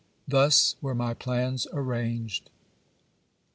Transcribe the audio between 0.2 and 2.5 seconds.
Thus were my plans arranged.